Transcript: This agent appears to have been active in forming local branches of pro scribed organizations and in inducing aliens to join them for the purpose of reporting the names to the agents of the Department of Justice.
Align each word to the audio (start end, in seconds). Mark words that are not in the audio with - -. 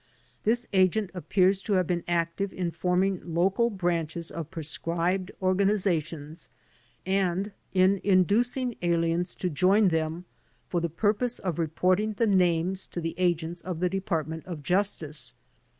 This 0.45 0.65
agent 0.73 1.11
appears 1.13 1.61
to 1.61 1.73
have 1.73 1.85
been 1.85 2.03
active 2.07 2.51
in 2.51 2.71
forming 2.71 3.21
local 3.23 3.69
branches 3.69 4.31
of 4.31 4.49
pro 4.49 4.63
scribed 4.63 5.29
organizations 5.43 6.49
and 7.05 7.51
in 7.71 8.01
inducing 8.03 8.73
aliens 8.81 9.35
to 9.35 9.47
join 9.47 9.89
them 9.89 10.25
for 10.67 10.81
the 10.81 10.89
purpose 10.89 11.37
of 11.37 11.59
reporting 11.59 12.13
the 12.13 12.25
names 12.25 12.87
to 12.87 12.99
the 12.99 13.13
agents 13.19 13.61
of 13.61 13.79
the 13.79 13.89
Department 13.89 14.43
of 14.47 14.63
Justice. 14.63 15.35